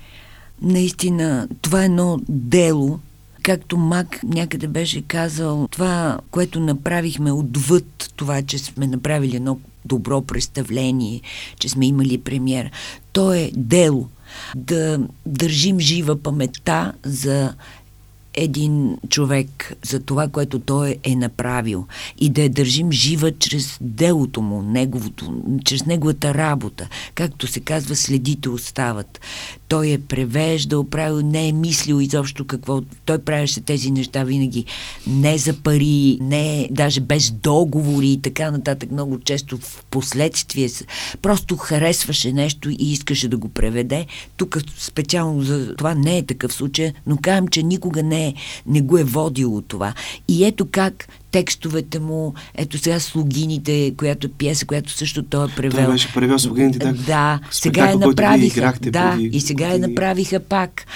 [0.63, 2.99] наистина това е едно дело,
[3.43, 10.23] както Мак някъде беше казал, това, което направихме отвъд това, че сме направили едно добро
[10.23, 11.21] представление,
[11.59, 12.71] че сме имали премиера,
[13.13, 14.09] то е дело.
[14.57, 17.55] Да държим жива паметта за
[18.39, 21.87] един човек за това, което той е направил
[22.19, 26.89] и да я държим жива чрез делото му, неговото, чрез неговата работа.
[27.15, 29.21] Както се казва, следите остават.
[29.69, 32.81] Той е превеждал, правил, не е мислил изобщо какво.
[33.05, 34.65] Той правеше тези неща винаги
[35.07, 38.91] не за пари, не даже без договори и така нататък.
[38.91, 40.69] Много често в последствие
[41.23, 44.07] просто харесваше нещо и искаше да го преведе.
[44.37, 48.28] Тук специално за това не е такъв случай, но казвам, че никога не, е,
[48.67, 49.95] не го е водило това.
[50.29, 55.55] И ето как текстовете му, ето сега Слугините, която е пиеса, която също той е
[55.57, 55.85] превел.
[55.85, 58.73] Той беше превел Слугините, так, Да, сега я направиха.
[58.81, 60.87] Да, преди, и сега я направиха пак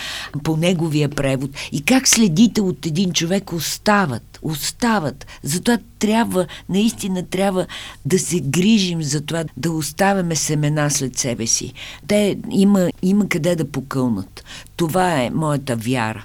[0.43, 1.51] по неговия превод.
[1.73, 5.27] И как следите от един човек остават, остават.
[5.43, 7.67] Затова трябва, наистина трябва
[8.07, 11.73] да се грижим за това, да оставяме семена след себе си.
[12.09, 14.45] Те има, има къде да покълнат.
[14.77, 16.25] Това е моята вяра.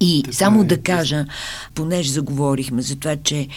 [0.00, 1.24] И така само е, да кажа,
[1.74, 3.48] понеже заговорихме за това, че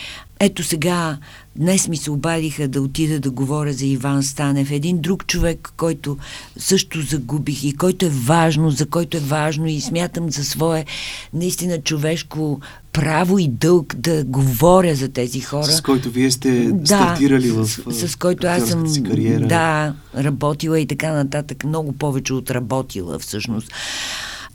[0.44, 1.18] ето сега,
[1.56, 6.18] днес ми се обадиха да отида да говоря за Иван Станев, един друг човек, който
[6.58, 10.86] също загубих и който е важно, за който е важно и смятам за свое
[11.34, 12.60] наистина човешко
[12.94, 15.72] право и дълг да говоря за тези хора.
[15.72, 19.48] С който вие сте да, стартирали в с, с който аз съм си кариера.
[19.48, 23.72] Да, работила и така нататък, много повече от работила всъщност.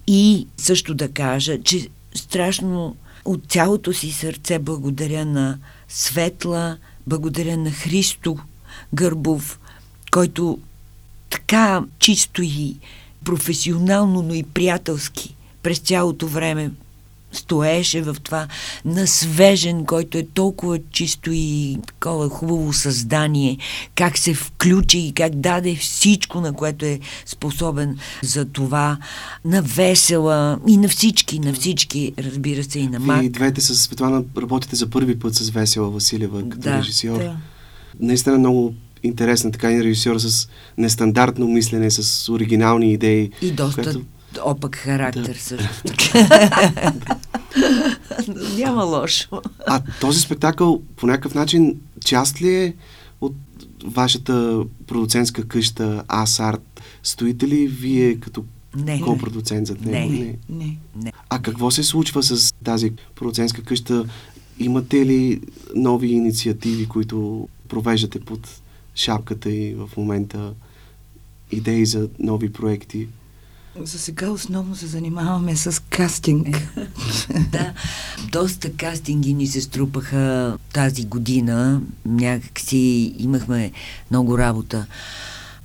[0.07, 7.71] И също да кажа, че страшно от цялото си сърце благодаря на Светла, благодаря на
[7.71, 8.39] Христо
[8.95, 9.61] Гърбов,
[10.11, 10.59] който
[11.31, 12.77] така чисто и
[13.25, 16.71] професионално, но и приятелски през цялото време
[17.39, 18.47] стоеше в това
[18.84, 23.59] на свежен, който е толкова чисто и такова хубаво създание,
[23.95, 28.99] как се включи и как даде всичко, на което е способен за това,
[29.45, 33.20] на весела и на всички, на всички, разбира се, и на Мак.
[33.20, 37.18] Вие двете с Светлана работите за първи път с Весела Василева като да, режисьор.
[37.18, 37.37] Да.
[38.01, 43.30] Наистина много интересна така и режисьор с нестандартно мислене, с оригинални идеи.
[43.43, 44.03] И доста което
[44.45, 45.41] опък характер да.
[45.41, 45.68] също
[48.59, 49.43] Няма лошо.
[49.67, 52.75] А този спектакъл по някакъв начин част ли е
[53.21, 53.35] от
[53.85, 56.81] вашата продуцентска къща Асарт?
[57.03, 58.45] Стоите ли вие като
[58.77, 59.01] не.
[59.01, 60.13] ко-продуцент зад него?
[60.13, 60.19] Не.
[60.19, 60.37] не.
[60.49, 60.77] не.
[61.03, 61.13] не.
[61.29, 64.05] А какво се случва с тази продуцентска къща?
[64.59, 65.41] Имате ли
[65.75, 68.61] нови инициативи, които провеждате под
[68.95, 70.55] шапката и в момента
[71.53, 73.09] идеи за нови проекти?
[73.83, 76.68] За сега основно се занимаваме с кастинг.
[77.53, 77.72] да,
[78.33, 81.81] доста кастинги ни се струпаха тази година.
[82.07, 83.72] Някакси имахме
[84.11, 84.87] много работа.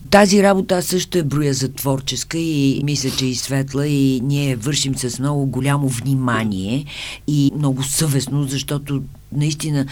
[0.09, 4.95] Тази работа също е броя за творческа и мисля, че и светла и ние вършим
[4.95, 6.85] с много голямо внимание
[7.27, 9.85] и много съвестно, защото наистина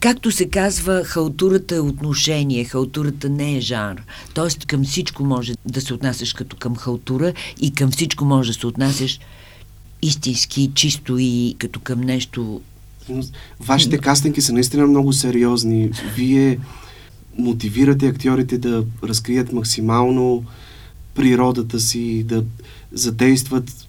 [0.00, 4.02] Както се казва, халтурата е отношение, халтурата не е жанр.
[4.34, 8.58] Тоест към всичко може да се отнасяш като към халтура и към всичко може да
[8.58, 9.20] се отнасяш
[10.02, 12.60] истински, чисто и като към нещо...
[13.60, 15.90] Вашите кастинги са наистина много сериозни.
[16.16, 16.58] Вие
[17.38, 20.44] мотивирате актьорите да разкрият максимално
[21.14, 22.44] природата си, да
[22.92, 23.88] задействат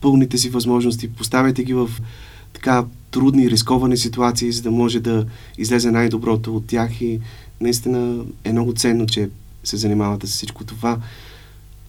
[0.00, 1.12] пълните си възможности.
[1.12, 1.90] Поставяте ги в
[2.58, 5.26] така трудни, рисковани ситуации, за да може да
[5.58, 7.20] излезе най-доброто от тях и
[7.60, 9.30] наистина е много ценно, че
[9.64, 10.98] се занимавате с всичко това.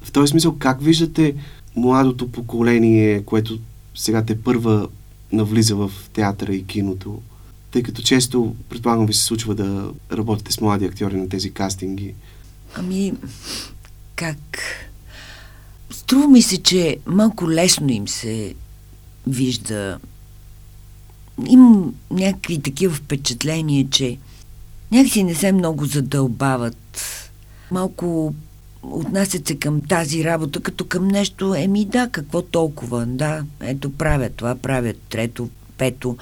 [0.01, 1.36] В този смисъл, как виждате
[1.76, 3.59] младото поколение, което
[3.95, 4.88] сега те първа
[5.32, 7.22] навлиза в театъра и киното,
[7.72, 12.13] тъй като често, предполагам ви се случва да работите с млади актьори на тези кастинги?
[12.76, 13.13] Ами,
[14.15, 14.59] как?
[15.89, 18.53] Струва ми се, че малко лесно им се
[19.28, 19.99] вижда
[21.47, 24.17] имам някакви такива впечатления, че
[24.91, 26.99] някакси не се много задълбават.
[27.71, 28.33] Малко
[28.83, 34.33] отнасят се към тази работа като към нещо, еми да, какво толкова, да, ето правят
[34.35, 36.17] това, правят трето, пето.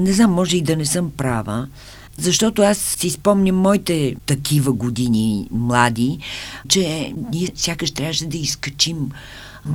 [0.00, 1.68] Не знам, може и да не съм права,
[2.18, 6.18] защото аз си спомням моите такива години млади,
[6.68, 9.10] че ние сякаш трябваше да изкачим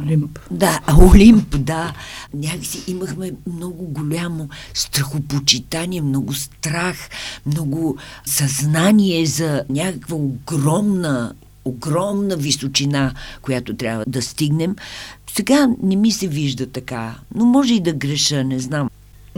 [0.01, 0.39] Олимп.
[0.51, 1.93] Да, Олимп, да.
[2.33, 7.09] Някакси имахме много голямо страхопочитание, много страх,
[7.45, 11.33] много съзнание за някаква огромна
[11.65, 14.75] огромна височина, която трябва да стигнем.
[15.35, 18.89] Сега не ми се вижда така, но може и да греша, не знам.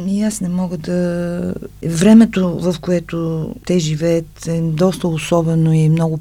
[0.08, 1.54] И аз не мога да...
[1.84, 6.20] Времето, в което те живеят, е доста особено и много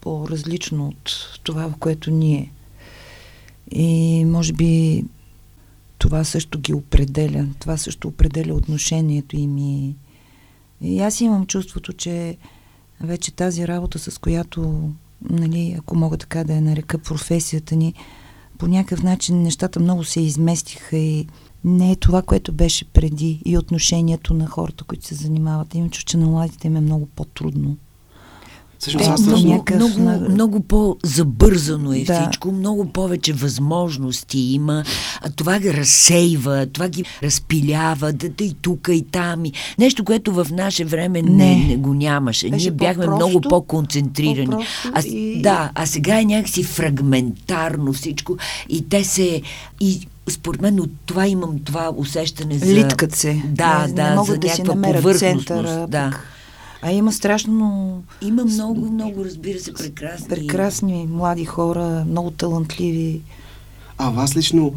[0.00, 1.12] по-различно от
[1.42, 2.52] това, в което ние
[3.70, 5.04] и може би
[5.98, 7.46] това също ги определя.
[7.58, 9.94] Това също определя отношението им и,
[10.80, 12.36] и аз имам чувството, че
[13.00, 14.90] вече тази работа, с която,
[15.30, 17.94] нали, ако мога така да я нарека професията ни,
[18.58, 21.26] по някакъв начин нещата много се изместиха и
[21.64, 25.74] не е това, което беше преди и отношението на хората, които се занимават.
[25.74, 27.76] Имам чувство, че на младите им е много по-трудно.
[28.78, 29.76] Всъщност, аз много, някакъв...
[29.96, 32.20] много, много, по-забързано е да.
[32.20, 34.84] всичко, много повече възможности има,
[35.22, 39.44] а това ги разсейва, това ги разпилява, да, да и тук, и там.
[39.44, 39.52] И...
[39.78, 42.50] Нещо, което в наше време не, не, не го нямаше.
[42.50, 44.66] Беше Ние бяхме много по-концентрирани.
[44.92, 45.42] А, и...
[45.42, 48.36] Да, а сега е някакси фрагментарно всичко
[48.68, 49.42] и те се...
[49.80, 52.74] И според мен от това имам това усещане за...
[52.74, 53.42] Литкат се.
[53.44, 55.86] Да, не, да, не могат за да си намерят центъра.
[55.88, 56.10] Да.
[56.10, 56.35] Пък
[56.82, 58.02] а има страшно...
[58.22, 60.28] Има много, много, разбира се, прекрасни...
[60.28, 63.20] Прекрасни млади хора, много талантливи.
[63.98, 64.74] А вас лично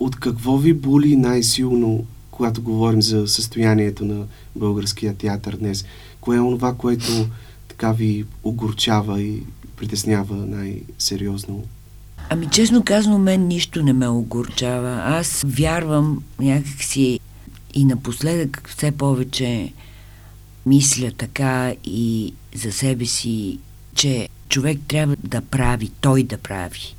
[0.00, 4.24] от какво ви боли най-силно, когато говорим за състоянието на
[4.56, 5.84] българския театър днес?
[6.20, 7.26] Кое е това, което
[7.68, 9.42] така ви огорчава и
[9.76, 11.64] притеснява най-сериозно?
[12.30, 15.02] Ами честно казано, мен нищо не ме огорчава.
[15.04, 17.20] Аз вярвам някакси
[17.74, 19.72] и напоследък все повече
[20.66, 23.58] мисля така и за себе си,
[23.94, 26.94] че човек трябва да прави, той да прави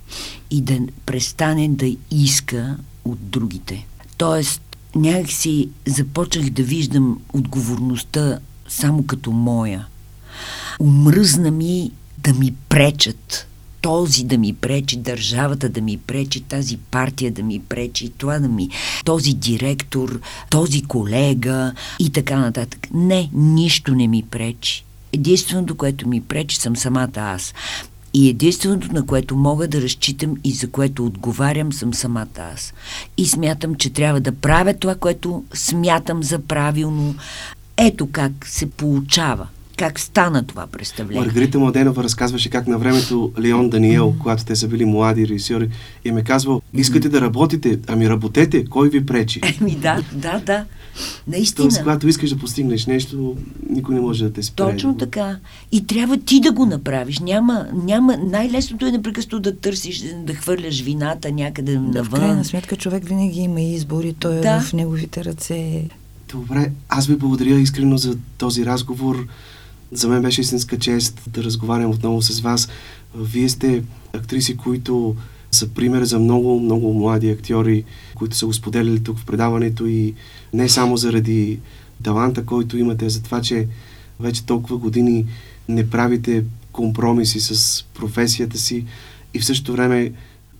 [0.52, 3.86] и да престане да иска от другите.
[4.18, 4.62] Тоест,
[4.96, 9.88] някакси започнах да виждам отговорността само като моя.
[10.80, 13.48] Умръзна ми да ми пречат
[13.82, 18.48] този да ми пречи, държавата да ми пречи, тази партия да ми пречи, това да
[18.48, 18.70] ми,
[19.06, 20.20] този директор,
[20.50, 22.88] този колега и така нататък.
[22.94, 24.86] Не, нищо не ми пречи.
[25.14, 27.54] Единственото, което ми пречи, съм самата аз.
[28.14, 32.74] И единственото, на което мога да разчитам и за което отговарям, съм самата аз.
[33.18, 37.16] И смятам, че трябва да правя това, което смятам за правилно.
[37.78, 39.48] Ето как се получава
[39.80, 41.22] как стана това представление.
[41.22, 45.70] Маргарита Младенова разказваше как на времето Леон Даниел, когато те са били млади режисьори,
[46.06, 49.42] им е казвал, искате да работите, ами работете, кой ви пречи?
[49.62, 50.66] Еми да, да, да.
[51.28, 51.68] Наистина.
[51.68, 53.38] Тоест, когато искаш да постигнеш нещо,
[53.70, 54.72] никой не може да те спре.
[54.72, 55.38] Точно така.
[55.72, 57.20] И трябва ти да го направиш.
[57.20, 58.18] Няма, няма...
[58.18, 62.04] Най-лесното е непрекъснато да търсиш, да хвърляш вината някъде навън.
[62.04, 64.56] В крайна сметка човек винаги има избор и той е да.
[64.56, 65.84] е в неговите ръце.
[66.32, 69.28] Добре, аз ви благодаря искрено за този разговор.
[69.92, 72.70] За мен беше истинска чест да разговарям отново с вас.
[73.16, 73.84] Вие сте
[74.14, 75.16] актриси, които
[75.52, 77.84] са пример за много, много млади актьори,
[78.16, 80.14] които са го споделяли тук в предаването и
[80.54, 81.60] не само заради
[82.04, 83.68] таланта, който имате, за това, че
[84.20, 85.26] вече толкова години
[85.70, 88.86] не правите компромиси с професията си
[89.34, 90.12] и в същото време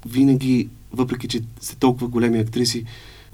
[0.06, 2.86] винаги, въпреки че сте толкова големи актриси,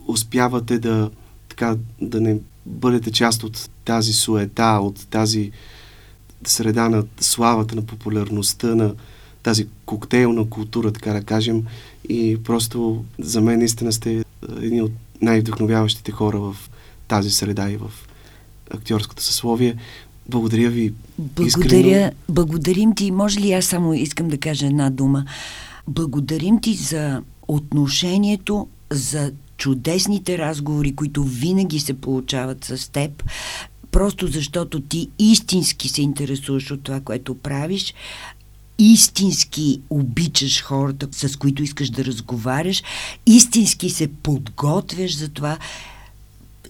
[0.08, 1.10] успявате да,
[1.50, 5.52] така, да не бъдете част от тази суета, от тази
[6.46, 8.94] среда на славата, на популярността, на
[9.44, 11.64] тази коктейлна култура, така да кажем.
[12.10, 14.24] И просто за мен наистина сте
[14.62, 16.56] едни от най-вдъхновяващите хора в
[17.08, 17.92] тази среда и в
[18.72, 19.76] актьорското съсловие.
[20.30, 20.94] Благодаря ви.
[21.18, 21.78] Благодаря.
[21.78, 22.12] Искрено.
[22.30, 23.12] Благодарим ти.
[23.12, 25.26] Може ли аз само искам да кажа една дума?
[25.88, 33.24] Благодарим ти за отношението, за чудесните разговори, които винаги се получават с теб,
[33.96, 37.94] просто защото ти истински се интересуваш от това, което правиш,
[38.80, 42.84] истински обичаш хората, с които искаш да разговаряш,
[43.26, 45.58] истински се подготвяш за това.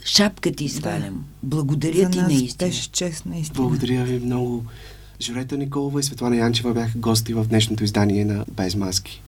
[0.06, 1.14] Шапка ти свалям.
[1.14, 1.20] Да.
[1.44, 2.70] Благодаря за ти нас наистина.
[2.70, 3.56] Беше чест, наистина.
[3.56, 4.64] Благодаря ви много.
[5.22, 9.25] Журета Николова и Светлана Янчева бяха гости в днешното издание на Без маски.